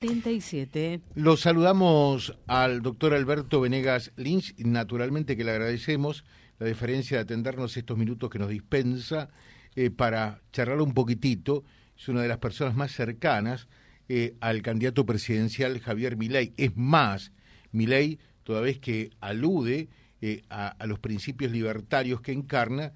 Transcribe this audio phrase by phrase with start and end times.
[0.00, 1.02] 37.
[1.14, 6.24] Lo saludamos al doctor Alberto Venegas Lynch, naturalmente que le agradecemos
[6.58, 9.28] la deferencia de atendernos estos minutos que nos dispensa
[9.76, 11.64] eh, para charlar un poquitito.
[11.98, 13.68] Es una de las personas más cercanas
[14.08, 16.54] eh, al candidato presidencial Javier Milei.
[16.56, 17.30] Es más,
[17.70, 19.90] Milei, toda vez que alude
[20.22, 22.94] eh, a, a, los principios libertarios que encarna,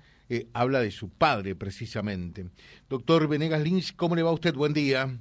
[0.55, 2.47] habla de su padre precisamente.
[2.89, 4.55] Doctor Venegas Lynch, ¿cómo le va a usted?
[4.55, 5.19] Buen día.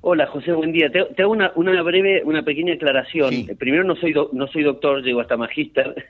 [0.00, 0.90] Hola José, buen día.
[0.90, 3.46] Te, hago una, una, breve, una pequeña aclaración.
[3.58, 6.06] Primero no soy no soy doctor, llego hasta magíster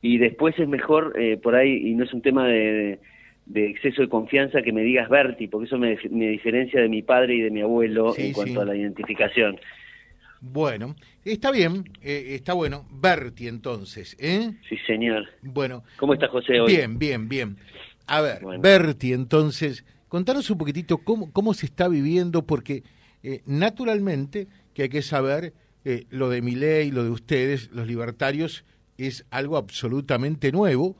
[0.00, 3.00] y después es mejor eh, por ahí y no es un tema de,
[3.46, 7.02] de, exceso de confianza que me digas Berti, porque eso me, me diferencia de mi
[7.02, 9.58] padre y de mi abuelo en cuanto a la identificación.
[10.40, 12.86] Bueno, está bien, eh, está bueno.
[12.90, 14.52] Berti entonces, ¿eh?
[14.68, 15.26] Sí, señor.
[15.42, 15.84] Bueno.
[15.96, 16.70] ¿Cómo está José hoy?
[16.70, 17.56] Bien, bien, bien.
[18.06, 22.82] A ver, Berti entonces, contanos un poquitito cómo, cómo se está viviendo, porque
[23.24, 25.54] eh, naturalmente que hay que saber
[25.86, 28.66] eh, lo de mi ley, lo de ustedes, los libertarios,
[28.98, 30.94] es algo absolutamente nuevo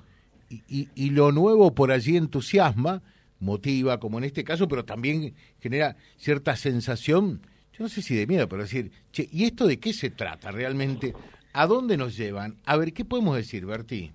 [0.49, 3.03] y, y, lo nuevo por allí entusiasma,
[3.41, 8.27] motiva, como en este caso, pero también genera cierta sensación, yo no sé si de
[8.27, 11.13] miedo, pero decir, che, ¿y esto de qué se trata realmente?
[11.53, 12.57] ¿A dónde nos llevan?
[12.65, 14.13] A ver, ¿qué podemos decir, Berti?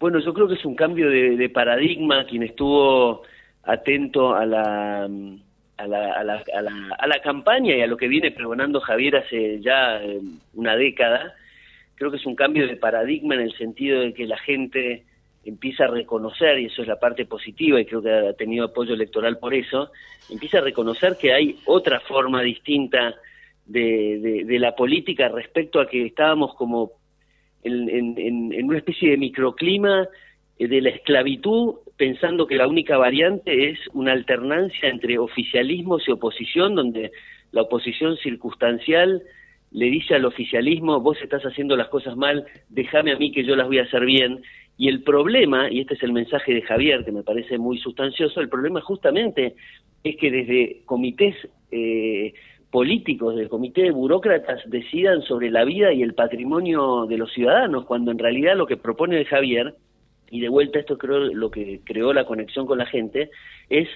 [0.00, 2.24] Bueno, yo creo que es un cambio de paradigma.
[2.26, 3.22] Quien estuvo
[3.62, 5.08] atento a la
[5.80, 6.42] a la, a, la,
[6.98, 10.20] a, la, campaña y a lo que viene pregonando Javier hace ya eh,
[10.54, 11.34] una década,
[11.94, 15.04] creo que es un cambio de paradigma en el sentido de que la gente
[15.44, 18.92] empieza a reconocer, y eso es la parte positiva, y creo que ha tenido apoyo
[18.92, 19.90] electoral por eso,
[20.28, 23.14] empieza a reconocer que hay otra forma distinta
[23.64, 26.92] de, de, la política respecto a que estábamos como
[27.62, 30.08] en, en, en una especie de microclima
[30.68, 36.74] de la esclavitud pensando que la única variante es una alternancia entre oficialismos y oposición,
[36.74, 37.12] donde
[37.52, 39.22] la oposición circunstancial
[39.70, 43.54] le dice al oficialismo, vos estás haciendo las cosas mal, déjame a mí que yo
[43.54, 44.42] las voy a hacer bien.
[44.76, 48.40] Y el problema, y este es el mensaje de Javier, que me parece muy sustancioso,
[48.40, 49.54] el problema justamente
[50.02, 51.36] es que desde comités
[51.70, 52.32] eh,
[52.70, 57.84] políticos, del comité de burócratas, decidan sobre la vida y el patrimonio de los ciudadanos,
[57.84, 59.74] cuando en realidad lo que propone Javier
[60.30, 63.30] y de vuelta esto creo lo que creó la conexión con la gente,
[63.68, 63.88] es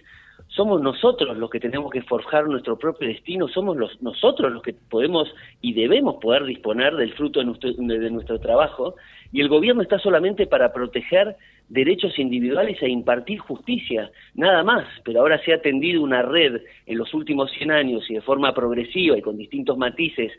[0.49, 4.73] somos nosotros los que tenemos que forjar nuestro propio destino, somos los, nosotros los que
[4.73, 8.95] podemos y debemos poder disponer del fruto de nuestro, de nuestro trabajo,
[9.33, 11.37] y el gobierno está solamente para proteger
[11.69, 16.99] derechos individuales e impartir justicia, nada más, pero ahora se ha tendido una red en
[16.99, 20.33] los últimos 100 años y de forma progresiva y con distintos matices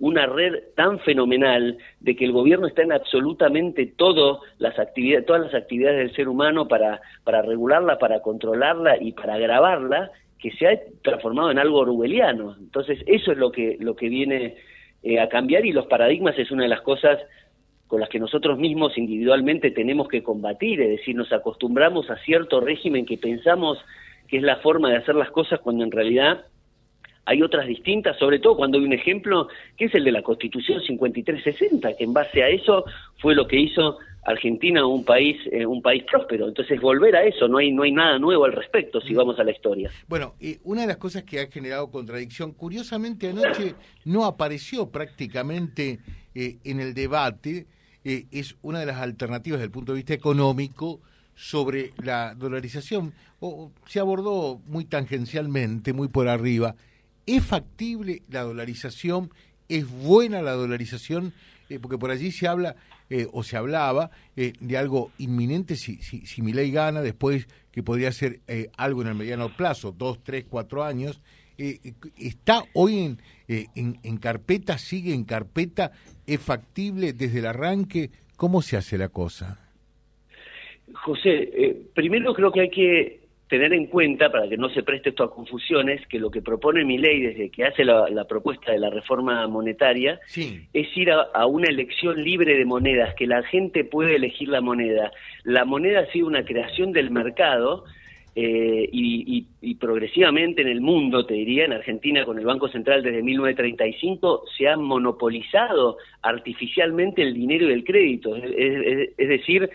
[0.00, 5.42] una red tan fenomenal de que el gobierno está en absolutamente todo las actividades, todas
[5.42, 10.66] las actividades del ser humano para, para regularla, para controlarla y para agravarla, que se
[10.66, 12.56] ha transformado en algo orwelliano.
[12.58, 14.56] Entonces, eso es lo que, lo que viene
[15.02, 17.18] eh, a cambiar y los paradigmas es una de las cosas
[17.86, 22.60] con las que nosotros mismos individualmente tenemos que combatir, es decir, nos acostumbramos a cierto
[22.60, 23.78] régimen que pensamos
[24.28, 26.44] que es la forma de hacer las cosas cuando en realidad
[27.30, 29.46] hay otras distintas, sobre todo cuando hay un ejemplo
[29.76, 32.84] que es el de la Constitución 5360, que en base a eso
[33.18, 36.48] fue lo que hizo Argentina un país eh, un país próspero.
[36.48, 39.44] Entonces volver a eso, no hay no hay nada nuevo al respecto si vamos a
[39.44, 39.92] la historia.
[40.08, 46.00] Bueno, y una de las cosas que ha generado contradicción, curiosamente anoche no apareció prácticamente
[46.34, 47.66] eh, en el debate,
[48.02, 51.00] eh, es una de las alternativas desde el punto de vista económico
[51.36, 56.74] sobre la dolarización, o se abordó muy tangencialmente, muy por arriba
[57.30, 59.30] ¿Es factible la dolarización?
[59.68, 61.32] ¿Es buena la dolarización?
[61.68, 62.74] Eh, porque por allí se habla
[63.08, 67.46] eh, o se hablaba eh, de algo inminente si, si, si mi ley gana, después
[67.70, 68.40] que podría ser
[68.76, 71.22] algo en el mediano plazo, dos, tres, cuatro años.
[71.56, 75.92] ¿Está hoy en, en, en carpeta, sigue en carpeta?
[76.26, 78.10] ¿Es factible desde el arranque?
[78.34, 79.70] ¿Cómo se hace la cosa?
[80.94, 83.19] José, primero creo que hay que
[83.50, 86.84] tener en cuenta, para que no se preste esto a confusiones, que lo que propone
[86.84, 90.20] mi ley desde que hace la, propuesta de la reforma monetaria
[90.72, 95.10] es ir a, una elección libre de monedas, que la gente puede elegir la moneda.
[95.42, 97.84] La moneda ha sido una creación del mercado
[98.36, 103.02] eh, y, y, progresivamente en el mundo, te diría, en Argentina con el Banco Central
[103.02, 108.36] desde 1935, se ha monopolizado artificialmente el dinero y el crédito.
[108.36, 109.68] es decir,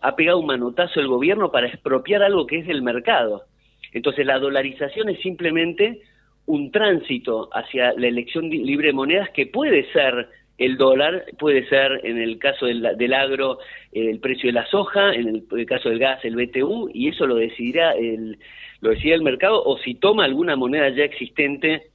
[0.00, 3.44] ha pegado un manotazo el gobierno para expropiar algo que es del mercado.
[3.92, 6.00] Entonces la dolarización es simplemente
[6.46, 10.28] un tránsito hacia la elección libre de monedas que puede ser
[10.58, 13.58] el dólar, puede ser en el caso del, agro
[13.92, 17.36] el precio de la soja, en el, caso del gas el BTU, y eso lo
[17.36, 18.38] decidirá el,
[18.80, 21.90] lo decidirá el mercado, o si toma alguna moneda ya existente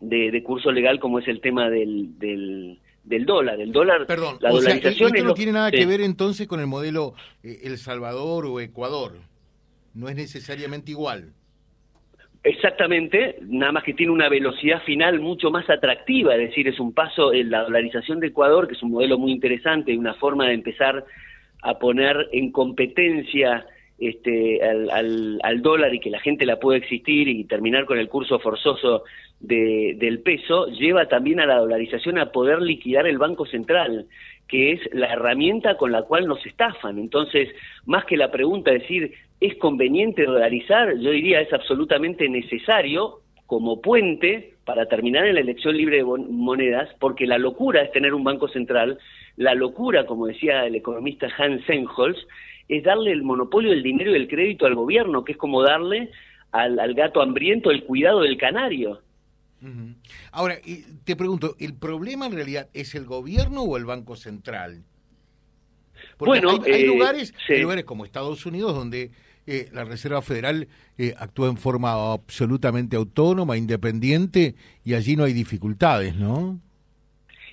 [0.00, 3.60] de, curso legal como es el tema del, del, dólar.
[3.60, 7.14] El dólar, Perdón, la dolarización esto no tiene nada que ver entonces con el modelo
[7.42, 9.14] eh, El Salvador o Ecuador.
[9.94, 11.32] No es necesariamente igual.
[12.44, 16.92] Exactamente, nada más que tiene una velocidad final mucho más atractiva, es decir, es un
[16.92, 20.48] paso en la dolarización de Ecuador, que es un modelo muy interesante y una forma
[20.48, 21.04] de empezar
[21.62, 23.64] a poner en competencia
[24.08, 28.08] este, al, al, dólar y que la gente la pueda existir y terminar con el
[28.08, 29.04] curso forzoso
[29.40, 34.06] de, del peso, lleva también a la dolarización a poder liquidar el Banco Central,
[34.48, 36.98] que es la herramienta con la cual nos estafan.
[36.98, 37.48] Entonces,
[37.86, 40.96] más que la pregunta de decir, ¿es conveniente dolarizar?
[40.98, 46.88] Yo diría, es absolutamente necesario como puente para terminar en la elección libre de monedas,
[46.98, 48.98] porque la locura es tener un banco central,
[49.36, 52.18] la locura, como decía el economista Hans Senholz,
[52.68, 56.10] es darle el monopolio del dinero y el crédito al gobierno, que es como darle
[56.52, 59.00] al, gato hambriento el cuidado del canario.
[60.32, 60.56] Ahora,
[61.04, 64.82] te pregunto, ¿el problema en realidad es el gobierno o el Banco Central?
[66.16, 69.12] Porque bueno, hay, eh, lugares, lugares como Estados Unidos donde
[69.46, 70.68] eh, la Reserva Federal
[70.98, 74.54] eh, actúa en forma absolutamente autónoma, independiente,
[74.84, 76.60] y allí no hay dificultades, ¿no?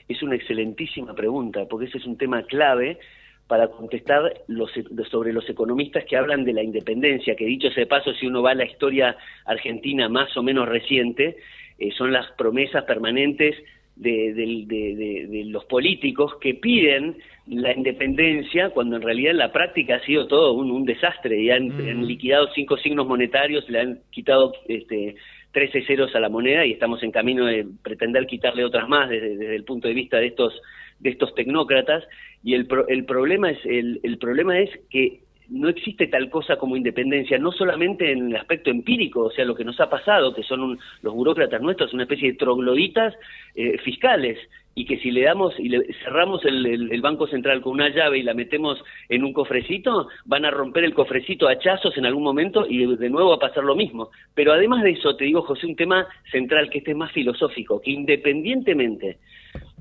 [0.08, 3.00] Es una excelentísima pregunta, porque ese es un tema clave
[3.50, 4.70] para contestar los,
[5.10, 8.52] sobre los economistas que hablan de la independencia, que dicho ese paso, si uno va
[8.52, 11.38] a la historia argentina más o menos reciente,
[11.80, 13.56] eh, son las promesas permanentes
[13.96, 17.18] de, los políticos que piden
[17.48, 21.70] la independencia cuando en realidad en la práctica ha sido todo un, desastre y han,
[21.70, 22.04] mm.
[22.04, 25.16] liquidado cinco signos monetarios, le han quitado este,
[25.52, 29.38] 13 ceros a la moneda y estamos en camino de pretender quitarle otras más desde,
[29.38, 30.54] desde el punto de vista de estos
[31.00, 32.04] de estos tecnócratas.
[32.44, 36.78] Y el, el problema es el, el problema es que no existe tal cosa como
[36.78, 40.44] independencia, no solamente en el aspecto empírico, o sea, lo que nos ha pasado, que
[40.44, 43.16] son los burócratas nuestros, una especie de trogloditas
[43.56, 44.38] eh, fiscales,
[44.80, 48.24] y que si le damos y le cerramos el, Banco Central con una llave y
[48.24, 52.66] la metemos en un cofrecito, van a romper el cofrecito a hachazos en algún momento
[52.66, 54.10] y de, nuevo va a pasar lo mismo.
[54.34, 57.82] Pero además de eso, te digo, José, un tema central que este es más filosófico,
[57.82, 59.18] que independientemente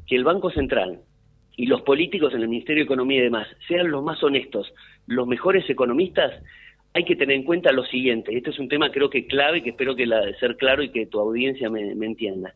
[0.05, 0.99] que el Banco Central
[1.57, 4.75] y los políticos en el Ministerio de Economía y demás sean los más honestos,
[5.07, 6.33] los mejores economistas,
[6.93, 8.37] hay que tener en cuenta lo siguiente.
[8.37, 11.07] Este es un tema creo que clave, que espero que la, ser claro y que
[11.07, 12.53] tu audiencia me entienda.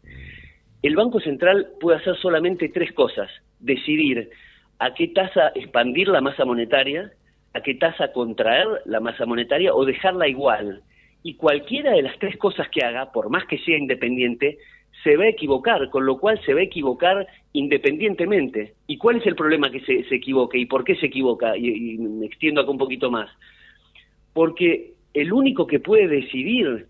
[0.82, 3.30] El Banco Central puede hacer solamente tres cosas.
[3.60, 4.30] Decidir
[4.80, 7.12] a qué tasa expandir la masa monetaria,
[7.54, 10.82] a qué tasa contraer la masa monetaria o dejarla igual.
[11.22, 14.58] Y cualquiera de las tres cosas que haga, por más que sea independiente,
[15.04, 18.74] se va a equivocar, con lo cual se va a equivocar independientemente.
[18.88, 21.56] ¿Y cuál es el problema que se, se equivoque y por qué se equivoca?
[21.56, 23.30] Y, me extiendo acá un poquito más.
[24.32, 26.86] Porque el único que puede decidir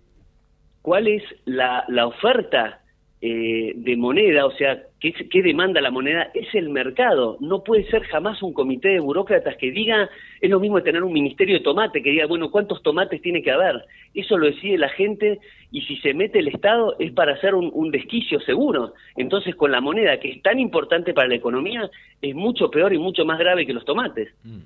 [0.81, 2.82] cuál es la, la oferta
[3.25, 7.37] eh, de moneda, o sea, qué, demanda la moneda, es el mercado.
[7.39, 10.11] No puede ser jamás un comité de burócratas que diga,
[10.41, 13.53] es lo mismo tener un ministerio de tomate, que diga, bueno, ¿cuántos tomates tiene que
[13.53, 13.85] haber?
[14.13, 15.39] Eso lo decide la gente
[15.71, 18.95] y si se mete el Estado es para hacer un, desquicio seguro.
[19.15, 21.89] Entonces, con la moneda, que es tan importante para la economía,
[22.21, 24.31] es mucho peor y mucho más grave que los tomates.
[24.43, 24.63] Mm.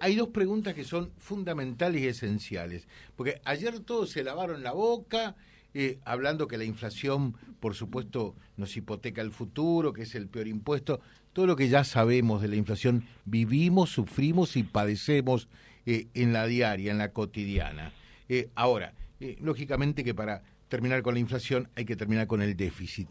[0.00, 5.34] Hay dos preguntas que son fundamentales y esenciales, porque ayer todos se lavaron la boca
[5.74, 10.46] eh, hablando que la inflación, por supuesto, nos hipoteca el futuro, que es el peor
[10.46, 11.00] impuesto,
[11.32, 15.48] todo lo que ya sabemos de la inflación, vivimos, sufrimos y padecemos
[15.84, 17.92] eh, en la diaria, en la cotidiana.
[18.28, 18.94] Eh, ahora,
[19.40, 23.10] lógicamente que para terminar con la inflación hay que terminar con el déficit.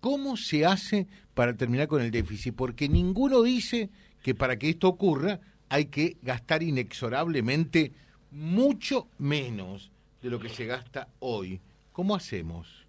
[0.00, 2.54] ¿Cómo se hace para terminar con el déficit?
[2.54, 3.88] Porque ninguno dice
[4.22, 7.92] que para que esto ocurra hay que gastar inexorablemente
[8.30, 9.90] mucho menos
[10.20, 11.60] de lo que se gasta hoy.
[11.92, 12.82] ¿Cómo hacemos?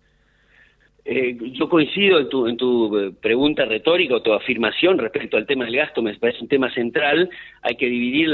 [1.05, 5.45] Eh, yo coincido en tu, en tu eh, pregunta retórica o tu afirmación respecto al
[5.45, 7.29] tema del gasto, me parece un tema central,
[7.61, 8.29] hay que dividir,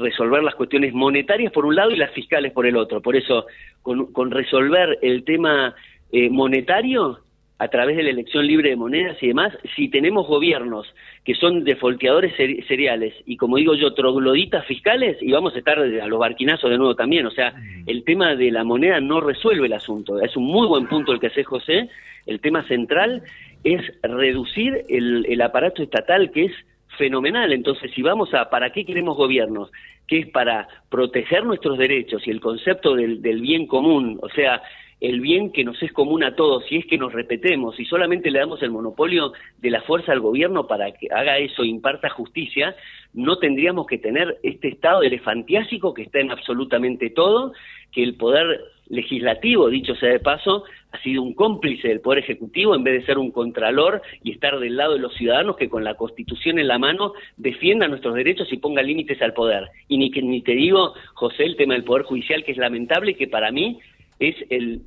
[0.00, 3.00] resolver las cuestiones monetarias por un lado y las fiscales por el otro.
[3.00, 3.46] Por eso,
[3.82, 5.76] con, resolver el tema
[6.10, 7.20] eh, monetario,
[7.62, 10.84] a través de la elección libre de monedas y demás, si tenemos gobiernos
[11.24, 12.34] que son defolteadores
[12.66, 16.76] seriales y, como digo yo, trogloditas fiscales, y vamos a estar a los barquinazos de
[16.76, 17.24] nuevo también.
[17.24, 17.54] O sea,
[17.86, 20.20] el tema de la moneda no resuelve el asunto.
[20.20, 21.88] Es un muy buen punto el que hace José.
[22.26, 23.22] El tema central
[23.62, 26.52] es reducir el, aparato estatal que es
[26.98, 27.52] fenomenal.
[27.52, 29.70] Entonces, si vamos a, ¿para qué queremos gobiernos?
[30.08, 34.62] Que es para proteger nuestros derechos y el concepto del, del bien común, o sea,
[35.02, 38.30] el bien que nos es común a todos, si es que nos repetemos y solamente
[38.30, 42.76] le damos el monopolio de la fuerza al gobierno para que haga eso, imparta justicia,
[43.12, 47.52] no tendríamos que tener este estado elefantiásico que está en absolutamente todo
[47.90, 52.74] que el poder legislativo, dicho sea de paso, ha sido un cómplice del Poder Ejecutivo
[52.74, 55.82] en vez de ser un contralor y estar del lado de los ciudadanos que con
[55.82, 59.68] la Constitución en la mano defienda nuestros derechos y ponga límites al poder.
[59.88, 63.12] Y ni, que, ni te digo, José, el tema del Poder Judicial, que es lamentable
[63.12, 63.80] y que para mí
[64.28, 64.82] es el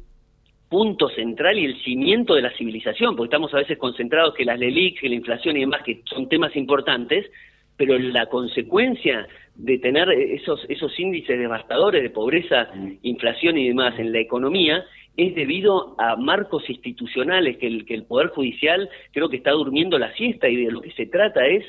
[0.69, 4.59] punto central y el cimiento de la civilización, porque estamos a veces concentrados que las
[4.59, 7.29] LELIX, que la inflación y demás, que son temas importantes,
[7.77, 12.69] pero la consecuencia de tener esos, esos índices devastadores de pobreza,
[13.03, 14.83] inflación y demás en la economía
[15.17, 19.97] es debido a marcos institucionales que el, que el Poder Judicial creo que está durmiendo
[19.97, 21.63] la siesta y de lo que se trata es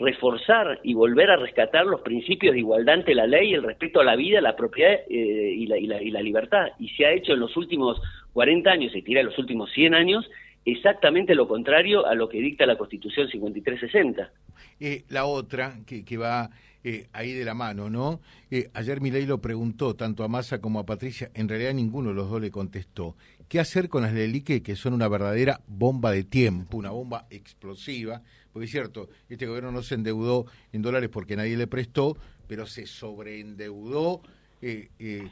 [0.00, 4.04] reforzar y volver a rescatar los principios de igualdad ante la ley, el respeto a
[4.04, 6.68] la vida, la propiedad eh, y, la, y, la, y, la, libertad.
[6.78, 8.00] Y se ha hecho en los últimos
[8.32, 10.28] 40 años, se tira en los últimos 100 años,
[10.64, 14.32] exactamente lo contrario a lo que dicta la Constitución 5360.
[14.80, 16.50] Eh, la otra, que, que va
[16.82, 18.22] eh, ahí de la mano, ¿no?
[18.50, 22.14] Eh, ayer Milei lo preguntó tanto a Massa como a Patricia, en realidad ninguno de
[22.14, 23.16] los dos le contestó.
[23.48, 28.22] ¿Qué hacer con las Lelique que son una verdadera bomba de tiempo, una bomba explosiva?
[28.52, 32.16] Porque es cierto, este gobierno no se endeudó en dólares porque nadie le prestó,
[32.48, 34.22] pero se sobreendeudó
[34.62, 35.28] eh, eh,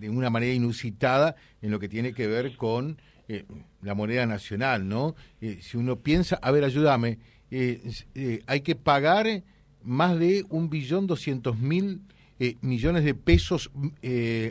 [0.00, 3.44] de una manera inusitada en lo que tiene que ver con eh,
[3.82, 5.14] la moneda nacional, ¿no?
[5.60, 7.18] Si uno piensa, a ver, ayúdame,
[8.46, 9.42] hay que pagar
[9.82, 12.00] más de un billón doscientos mil
[12.60, 13.70] millones de pesos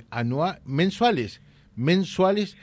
[0.10, 1.42] anual, mensuales,
[1.76, 2.56] mensuales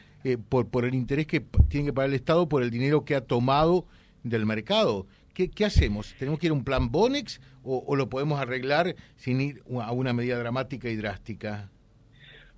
[0.49, 3.23] por, por el interés que tiene que pagar el Estado por el dinero que ha
[3.23, 3.87] tomado
[4.23, 5.07] del mercado.
[5.47, 6.17] ¿Qué, hacemos?
[6.19, 9.93] ¿Tenemos que ir a un plan Bonex o, o, lo podemos arreglar sin ir a
[9.93, 11.71] una medida dramática y drástica?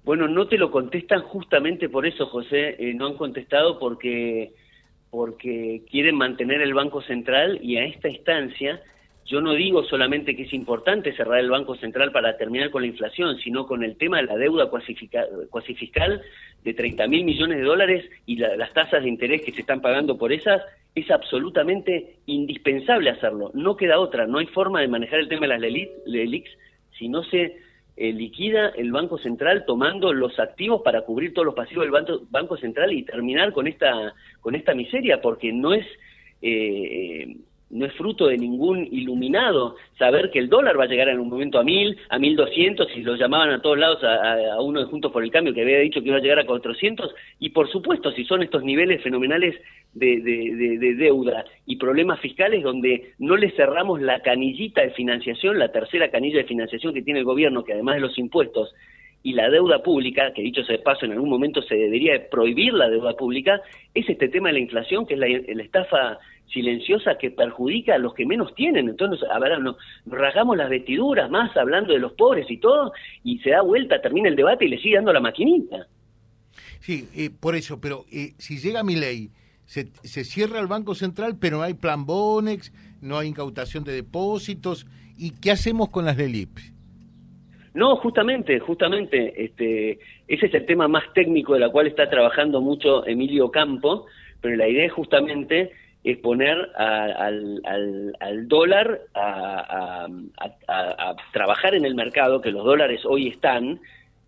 [0.02, 2.76] Bueno, no te lo contestan justamente por eso, José.
[2.78, 4.54] Eh, no han contestado porque
[5.10, 8.80] porque quieren mantener el Banco Central y a esta instancia
[9.26, 12.88] yo no digo solamente que es importante cerrar el Banco Central para terminar con la
[12.88, 16.22] inflación, sino con el tema de la deuda cuasi fiscal
[16.64, 19.80] de 30 mil millones de dólares y la, las tasas de interés que se están
[19.80, 20.62] pagando por esas,
[20.94, 23.50] es absolutamente indispensable hacerlo.
[23.54, 26.50] No queda otra, no hay forma de manejar el tema de las LELIX
[26.98, 27.56] si no se
[27.96, 32.20] eh, liquida el Banco Central tomando los activos para cubrir todos los pasivos del Banco,
[32.30, 35.86] banco Central y terminar con esta, con esta miseria, porque no es...
[36.42, 37.36] Eh,
[37.70, 41.28] no es fruto de ningún iluminado saber que el dólar va a llegar en un
[41.28, 44.86] momento a mil, a mil doscientos, y lo llamaban a todos lados a, uno de
[44.86, 47.70] Juntos por el Cambio que había dicho que iba a llegar a cuatrocientos, y por
[47.70, 49.54] supuesto, si son estos niveles fenomenales
[49.94, 54.90] de, de, de, de, deuda y problemas fiscales donde no le cerramos la canillita de
[54.90, 58.74] financiación, la tercera canilla de financiación que tiene el gobierno, que además de los impuestos,
[59.22, 62.72] y la deuda pública, que dicho sea de paso, en algún momento se debería prohibir
[62.72, 63.60] la deuda pública,
[63.94, 66.18] es este tema de la inflación, que es la, estafa
[66.50, 68.88] silenciosa que perjudica a los que menos tienen.
[68.88, 73.50] Entonces, a nos rasgamos las vestiduras más hablando de los pobres y todo, y se
[73.50, 75.86] da vuelta, termina el debate y le sigue dando la maquinita.
[76.80, 79.30] Sí, eh, por eso, pero eh, si llega mi ley,
[79.66, 82.72] se, se, cierra el Banco Central, pero no hay plan Bonex,
[83.02, 84.86] no hay incautación de depósitos,
[85.16, 86.58] ¿y qué hacemos con las LELIP?
[87.72, 92.60] No, justamente, justamente, este, ese es el tema más técnico de la cual está trabajando
[92.60, 94.06] mucho Emilio Campo,
[94.40, 95.72] pero la idea es justamente
[96.02, 100.08] es poner al, dólar a,
[100.66, 103.80] a, trabajar en el mercado, que los dólares hoy están,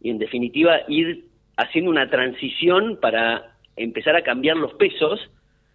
[0.03, 1.25] y en definitiva ir
[1.57, 5.31] haciendo una transición para empezar a cambiar los pesos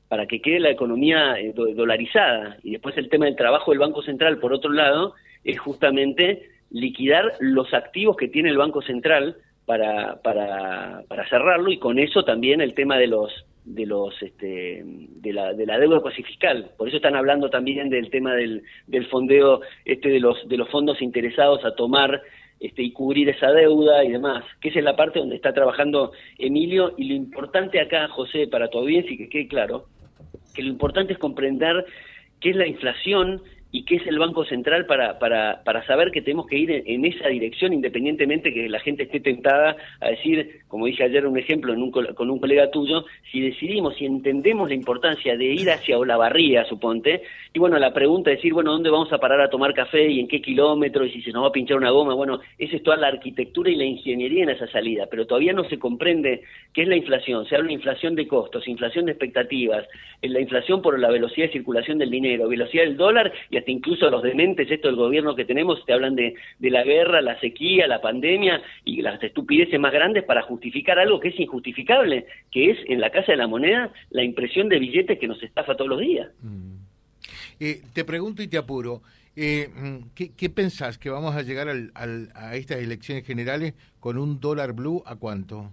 [0.08, 2.58] para que quede la economía eh, dolarizada.
[2.64, 7.34] Y después el tema del trabajo del Banco Central, por otro lado, es justamente liquidar
[7.40, 12.62] los activos que tiene el Banco Central para, para, para cerrarlo y con eso también
[12.62, 13.32] el tema de los
[13.66, 17.90] de los este, de la de la deuda cuasi fiscal por eso están hablando también
[17.90, 22.22] del tema del, del fondeo este de los de los fondos interesados a tomar
[22.62, 26.12] este y cubrir esa deuda y demás que esa es la parte donde está trabajando
[26.38, 26.94] Emilio.
[26.98, 29.86] Y lo importante acá José para tu audiencia y que quede claro
[30.56, 31.86] que lo importante es comprender
[32.40, 36.22] qué es la inflación y qué es el Banco Central para, para, para saber que
[36.22, 40.86] tenemos que ir en, esa dirección independientemente que la gente esté tentada a decir, como
[40.86, 44.76] dije ayer un ejemplo en un, con un colega tuyo, si decidimos, si entendemos la
[44.76, 49.12] importancia de ir hacia Olavarría, suponte, y bueno, la pregunta es decir, bueno, ¿dónde vamos
[49.12, 51.52] a parar a tomar café y en qué kilómetro y si se nos va a
[51.52, 52.14] pinchar una goma?
[52.14, 55.64] Bueno, esa es toda la arquitectura y la ingeniería en esa salida, pero todavía no
[55.66, 56.44] se comprende
[56.74, 57.46] qué es la inflación.
[57.48, 59.86] Se habla de inflación de costos, inflación de expectativas,
[60.22, 64.10] la inflación por la velocidad de circulación del dinero, velocidad del dólar y hasta incluso
[64.10, 67.88] los dementes, esto del gobierno que tenemos, te hablan de, de la guerra, la sequía,
[67.88, 72.78] la pandemia y las estupideces más grandes para justificar algo que es injustificable, que es
[72.88, 76.00] en la Casa de la Moneda la impresión de billetes que nos estafa todos los
[76.00, 76.30] días.
[76.42, 76.76] Mm.
[77.60, 79.02] Eh, te pregunto y te apuro,
[79.40, 80.98] Eh, mm, ¿qué, ¿qué, pensás?
[80.98, 81.92] ¿Que vamos a llegar al,
[82.34, 85.72] a estas elecciones generales con un dólar blue a cuánto?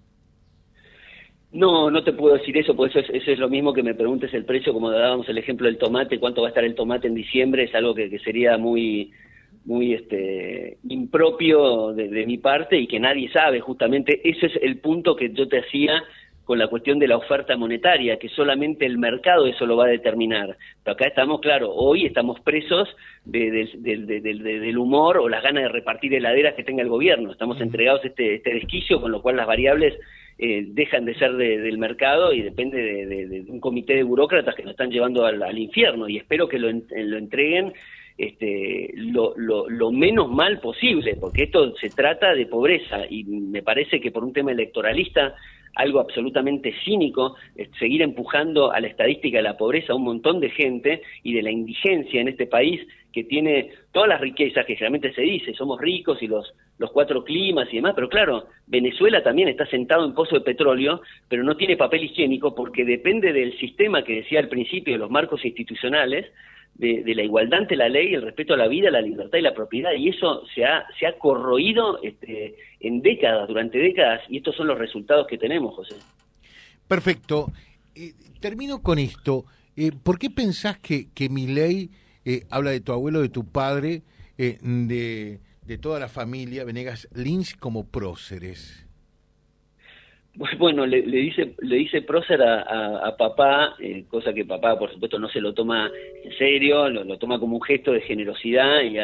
[1.54, 4.34] No, no te puedo decir eso, porque eso es, es lo mismo que me preguntes
[4.34, 7.14] el precio, como dábamos el ejemplo del tomate, cuánto va a estar el tomate en
[7.14, 9.12] diciembre, es algo que, sería muy
[9.64, 14.78] muy este impropio de, de mi parte y que nadie sabe justamente ese es el
[14.78, 16.02] punto que yo te hacía
[16.44, 19.88] con la cuestión de la oferta monetaria, que solamente el mercado eso lo va a
[19.88, 20.56] determinar.
[20.82, 22.88] Pero acá estamos, claro, hoy estamos presos
[23.24, 27.32] del humor o las ganas de repartir heladeras que tenga el gobierno.
[27.32, 29.94] Estamos entregados a este, este desquicio, con lo cual las variables
[30.38, 34.72] eh, dejan de ser del mercado y depende de, un comité de burócratas que nos
[34.72, 36.08] están llevando al, infierno.
[36.08, 37.72] Y espero que lo, lo entreguen
[38.16, 43.62] este, lo, lo, lo, menos mal posible, porque esto se trata de pobreza y me
[43.62, 45.34] parece que por un tema electoralista
[45.74, 47.34] algo absolutamente cínico,
[47.78, 51.42] seguir empujando a la estadística de la pobreza a un montón de gente y de
[51.42, 52.80] la indigencia en este país
[53.14, 57.22] que tiene todas las riquezas que generalmente se dice, somos ricos y los, los cuatro
[57.22, 61.56] climas y demás, pero claro, Venezuela también está sentado en pozo de petróleo, pero no
[61.56, 66.26] tiene papel higiénico porque depende del sistema que decía al principio, de los marcos institucionales,
[66.74, 69.54] de, la igualdad ante la ley, el respeto a la vida, la libertad y la
[69.54, 74.56] propiedad, y eso se ha, se ha corroído este, en décadas, durante décadas, y estos
[74.56, 75.94] son los resultados que tenemos, José.
[76.88, 77.52] Perfecto.
[77.94, 79.44] Eh, termino con esto.
[79.76, 81.90] Eh, ¿Por qué pensás que, que mi ley
[82.24, 84.02] eh, habla de tu abuelo, de tu padre,
[84.36, 88.84] de, de toda la familia Venegas Lynch como próceres?
[90.58, 95.28] Bueno, le, dice le dice prócer a, papá, eh, cosa que papá por supuesto no
[95.28, 95.92] se lo toma
[96.24, 98.98] en serio, lo, toma como un gesto de generosidad y,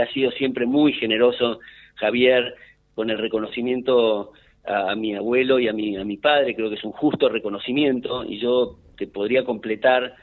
[0.00, 1.60] ha sido siempre muy generoso
[1.94, 2.56] Javier
[2.96, 4.32] con el reconocimiento
[4.64, 8.24] a, mi abuelo y a mi, a mi padre, creo que es un justo reconocimiento
[8.24, 10.16] y yo te podría completar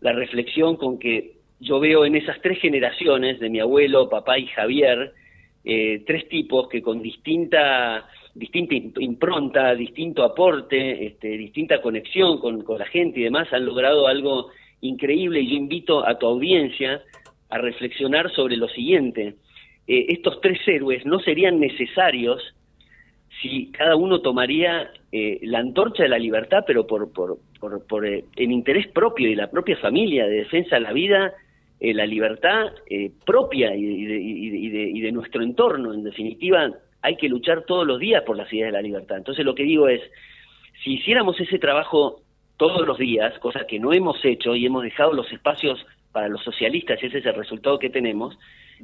[0.00, 4.46] la reflexión con que yo veo en esas tres generaciones de mi abuelo, papá y
[4.46, 5.12] Javier,
[5.64, 12.86] eh, tres tipos que con distinta distinta impronta, distinto aporte, este, distinta conexión con, la
[12.86, 14.48] gente y demás, han logrado algo
[14.80, 17.02] increíble y yo invito a tu audiencia
[17.50, 19.36] a reflexionar sobre lo siguiente.
[19.86, 22.42] Eh, estos tres héroes no serían necesarios
[23.40, 28.06] si cada uno tomaría eh, la antorcha de la libertad, pero por, por, por, por
[28.06, 31.34] eh, interés propio y la propia familia, de defensa de la vida,
[31.82, 32.72] la libertad
[33.24, 35.92] propia y y de nuestro entorno.
[35.92, 36.70] En definitiva,
[37.02, 39.18] hay que luchar todos los días por las ideas de la libertad.
[39.18, 40.00] Entonces lo que digo es,
[40.82, 42.20] si hiciéramos ese trabajo
[42.56, 46.42] todos los días, cosa que no hemos hecho y hemos dejado los espacios para los
[46.42, 48.38] socialistas, y ese es el resultado que tenemos,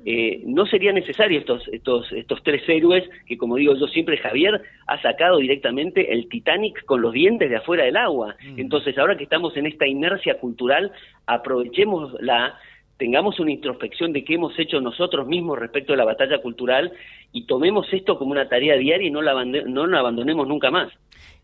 [0.05, 4.61] eh, no serían necesarios estos, estos, estos tres héroes que, como digo yo siempre, Javier
[4.87, 8.37] ha sacado directamente el Titanic con los dientes de afuera del agua.
[8.45, 8.61] Mm.
[8.61, 10.93] Entonces, ahora que estamos en esta inercia cultural,
[11.27, 12.59] aprovechemos la
[12.99, 16.93] tengamos una introspección de qué hemos hecho nosotros mismos respecto a la batalla cultural
[17.33, 20.93] y tomemos esto como una tarea diaria y no la, no la abandonemos nunca más.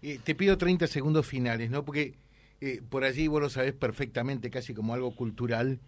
[0.03, 1.85] Eh, te pido 30 segundos finales, ¿no?
[1.85, 2.15] Porque
[2.61, 5.79] eh, por allí vos lo sabés perfectamente, casi como algo cultural,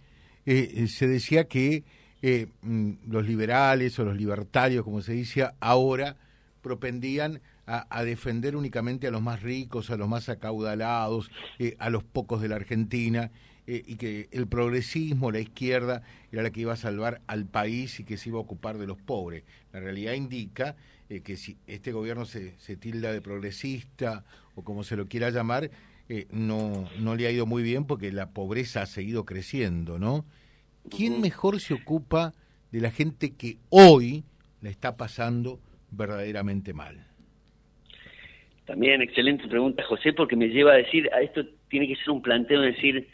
[0.47, 1.83] eh, se decía que
[2.63, 6.17] mm, los liberales o los libertarios, como se dice ahora,
[6.63, 11.31] propendían a, defender únicamente a los más ricos, a los más acaudalados,
[11.79, 13.33] a los pocos de la Argentina,
[13.69, 17.99] eh, y que el progresismo, la izquierda, era la que iba a salvar al país
[17.99, 19.43] y que se iba a ocupar de los pobres.
[19.73, 20.77] La realidad indica
[21.09, 24.25] eh, que si este gobierno se, se, tilda de progresista
[24.55, 25.71] o como se lo quiera llamar,
[26.09, 30.25] eh, no, no le ha ido muy bien porque la pobreza ha seguido creciendo, ¿no?
[30.89, 32.35] ¿Quién mejor se ocupa
[32.71, 34.23] de la gente que hoy
[34.61, 35.59] la está pasando
[35.91, 37.05] verdaderamente mal?
[38.67, 42.21] También excelente pregunta, José, porque me lleva a decir, a esto tiene que ser un
[42.21, 43.09] planteo de decir,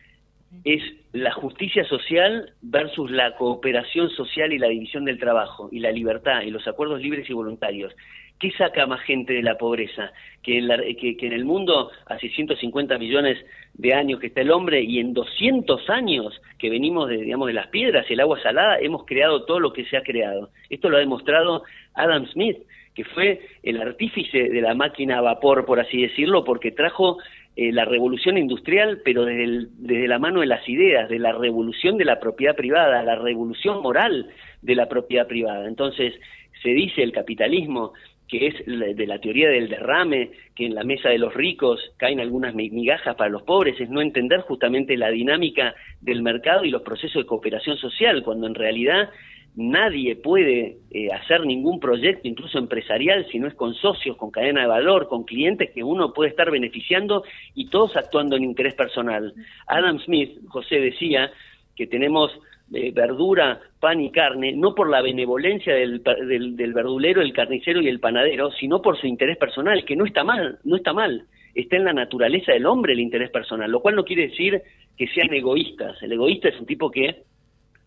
[0.65, 5.91] es la justicia social versus la cooperación social y la división del trabajo y la
[5.91, 7.95] libertad y los acuerdos libres y voluntarios.
[8.39, 10.11] ¿Qué saca más gente de la pobreza?
[10.43, 13.39] Que en, que, en el mundo hace 150 millones
[13.75, 17.55] de años que está el hombre y en 200 años que venimos de, digamos, de
[17.55, 20.51] las piedras el agua salada hemos creado todo lo que se ha creado.
[20.71, 21.63] Esto lo ha demostrado
[21.95, 22.59] Adam Smith,
[22.95, 27.19] que fue el artífice de la máquina a vapor, por así decirlo, porque trajo
[27.57, 31.97] eh, la revolución industrial, pero desde, desde la mano de las ideas, de la revolución
[31.97, 35.67] de la propiedad privada, la revolución moral de la propiedad privada.
[35.67, 36.15] Entonces,
[36.63, 37.93] se dice el capitalismo
[38.33, 42.19] que es de la teoría del derrame, que en la mesa de los ricos caen
[42.19, 46.81] algunas migajas para los pobres, es no entender justamente la dinámica del mercado y los
[46.81, 49.11] procesos de cooperación social, cuando en realidad
[49.55, 54.63] nadie puede eh, hacer ningún proyecto, incluso empresarial, si no es con socios, con cadena
[54.63, 59.35] de valor, con clientes que uno puede estar beneficiando y todos actuando en interés personal.
[59.67, 61.31] Adam Smith, José decía
[61.77, 62.33] que tenemos
[62.73, 67.83] eh, verdura, pan y carne, no por la benevolencia del, del, del, verdulero, el carnicero
[67.83, 71.27] y el panadero, sino por su interés personal, que no está mal, no está mal.
[71.55, 74.63] Está en la naturaleza del hombre el interés personal, lo cual no quiere decir
[74.97, 76.03] que sean egoístas.
[76.03, 77.25] El egoísta es un tipo que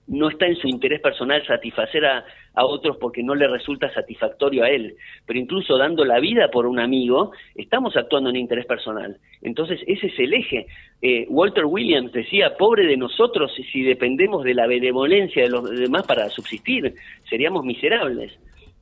[0.07, 2.23] no está en su interés personal satisfacer a,
[2.57, 6.79] otros porque no le resulta satisfactorio a él, pero incluso dando la vida por un
[6.79, 9.17] amigo, estamos actuando en interés personal.
[9.41, 10.67] Entonces, ese es el eje.
[11.01, 16.07] Eh, Walter Williams decía, pobre de nosotros si dependemos de la benevolencia de los demás
[16.07, 16.93] para subsistir,
[17.29, 18.31] seríamos miserables.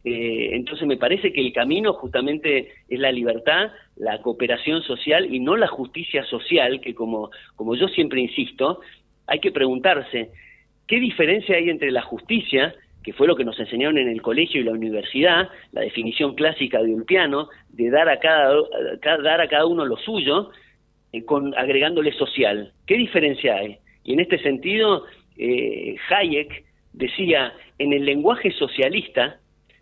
[0.06, 5.40] Eh, entonces me parece que el camino justamente es la libertad, la cooperación social y
[5.40, 8.82] no la justicia social, que como, como yo siempre insisto,
[9.28, 10.32] hay que preguntarse,
[10.88, 14.62] ¿Qué diferencia hay entre la justicia, que fue lo que nos enseñaron en el colegio
[14.62, 18.56] y la universidad, la definición clásica de un piano, de dar a cada,
[19.02, 20.52] dar a cada uno lo suyo,
[21.12, 21.24] eh,
[21.58, 22.74] agregándole social?
[22.86, 23.78] ¿Qué diferencia hay?
[24.04, 25.06] Y en este sentido,
[25.38, 29.40] eh, Hayek decía, en el lenguaje socialista,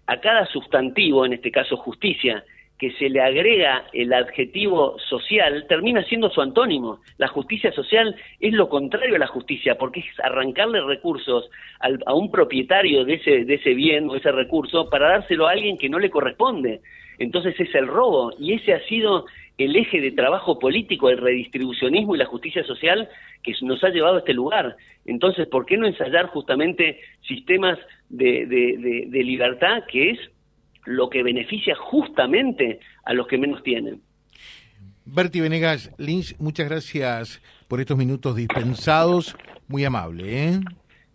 [0.07, 2.43] a cada sustantivo, en este caso justicia,
[2.81, 6.99] que se le agrega el adjetivo social termina siendo su antónimo.
[7.19, 11.47] La justicia social es lo contrario a la justicia, porque es arrancarle recursos
[11.79, 13.21] a un propietario de
[13.53, 16.81] ese, bien o ese recurso para dárselo a alguien que no le corresponde.
[17.19, 19.27] Entonces es el robo y ese ha sido
[19.59, 23.07] el eje de trabajo político, el redistribucionismo y la justicia social
[23.43, 24.75] que nos ha llevado a este lugar.
[25.05, 27.77] Entonces, ¿por qué no ensayar justamente sistemas
[28.09, 30.19] de libertad que es
[30.85, 34.01] lo que beneficia justamente a los que menos tienen.
[35.05, 39.35] Berti Venegas Lynch, muchas gracias por estos minutos dispensados,
[39.67, 40.47] muy amable.
[40.47, 40.59] ¿eh?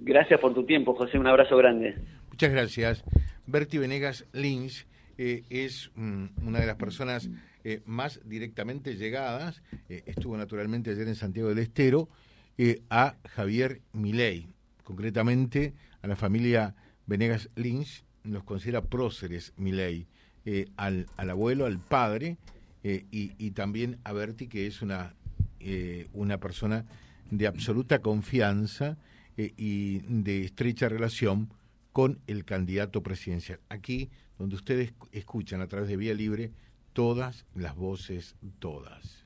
[0.00, 1.96] Gracias por tu tiempo, José, un abrazo grande.
[2.30, 3.04] Muchas gracias.
[3.46, 4.86] Berti Venegas Lynch
[5.18, 7.30] eh, es mm, una de las personas
[7.64, 12.08] eh, más directamente llegadas, estuvo naturalmente ayer en Santiago del Estero,
[12.88, 14.46] a Javier Milei,
[14.82, 16.74] concretamente a la familia
[17.06, 20.06] Venegas Lynch, los considera próceres, mi ley,
[20.44, 22.36] eh, al, al, abuelo, al padre,
[22.84, 25.14] eh, y, y, también a Berti, que es una,
[25.60, 26.84] eh, una persona
[27.30, 28.96] de absoluta confianza
[29.36, 31.50] y de estrecha relación
[31.92, 33.60] con el candidato presidencial.
[33.68, 34.08] Aquí,
[34.38, 36.52] donde ustedes escuchan a través de Vía Libre
[36.94, 39.25] todas las voces, todas